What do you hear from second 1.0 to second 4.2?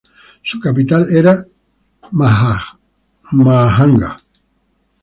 era Mahajanga.